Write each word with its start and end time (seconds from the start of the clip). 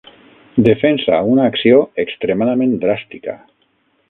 Defensa 0.67 1.19
una 1.33 1.45
acció 1.51 1.83
extremadament 2.07 2.77
dràstica. 2.87 3.41